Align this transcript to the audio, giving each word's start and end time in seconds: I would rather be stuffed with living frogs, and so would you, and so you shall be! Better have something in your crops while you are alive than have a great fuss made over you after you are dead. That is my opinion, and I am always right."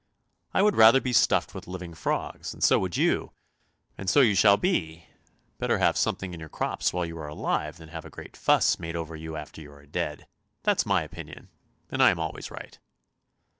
I 0.51 0.63
would 0.63 0.75
rather 0.75 0.99
be 0.99 1.13
stuffed 1.13 1.53
with 1.53 1.67
living 1.67 1.93
frogs, 1.93 2.55
and 2.55 2.63
so 2.63 2.79
would 2.79 2.97
you, 2.97 3.33
and 3.99 4.09
so 4.09 4.21
you 4.21 4.33
shall 4.33 4.57
be! 4.57 5.05
Better 5.59 5.77
have 5.77 5.95
something 5.95 6.33
in 6.33 6.39
your 6.39 6.49
crops 6.49 6.91
while 6.91 7.05
you 7.05 7.19
are 7.19 7.27
alive 7.27 7.77
than 7.77 7.89
have 7.89 8.03
a 8.05 8.09
great 8.09 8.35
fuss 8.35 8.79
made 8.79 8.95
over 8.95 9.15
you 9.15 9.35
after 9.35 9.61
you 9.61 9.71
are 9.71 9.85
dead. 9.85 10.25
That 10.63 10.79
is 10.79 10.87
my 10.87 11.03
opinion, 11.03 11.49
and 11.91 12.01
I 12.01 12.09
am 12.09 12.19
always 12.19 12.49
right." 12.49 12.79